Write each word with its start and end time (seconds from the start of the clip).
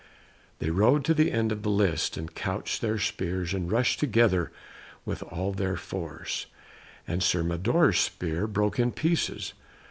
They 0.57 0.71
rode 0.71 1.05
to 1.05 1.13
the 1.13 1.31
end 1.31 1.51
of 1.51 1.61
the 1.61 1.69
lists, 1.69 2.17
and 2.17 2.33
couched 2.33 2.81
their 2.81 2.97
spears 2.97 3.53
and 3.53 3.71
rushed 3.71 3.99
together 3.99 4.51
with 5.05 5.21
all 5.21 5.51
their 5.51 5.75
force, 5.77 6.47
and 7.07 7.21
Sir 7.21 7.43
Mador's 7.43 7.99
spear 7.99 8.47
broke 8.47 8.79
in 8.79 8.93
pieces. 8.93 9.53